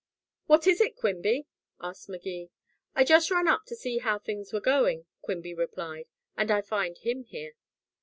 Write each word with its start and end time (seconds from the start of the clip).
"What 0.47 0.65
is 0.65 0.81
it, 0.81 0.95
Quimby?" 0.95 1.45
asked 1.79 2.09
Magee. 2.09 2.49
"I 2.95 3.03
just 3.03 3.29
ran 3.29 3.47
up 3.47 3.65
to 3.67 3.75
see 3.75 3.99
how 3.99 4.17
things 4.17 4.51
were 4.51 4.59
going," 4.59 5.05
Quimby 5.21 5.53
replied, 5.53 6.07
"and 6.35 6.49
I 6.49 6.61
find 6.61 6.97
him 6.97 7.21
here." 7.23 7.53